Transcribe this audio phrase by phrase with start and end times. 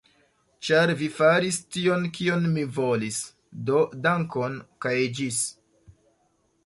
[0.67, 3.21] Ĉar vi faris tion, kion mi volis
[3.69, 5.43] do dankon, kaj ĝis!